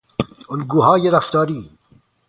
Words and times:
الگوهای 0.49 1.09
رفتار 1.11 1.49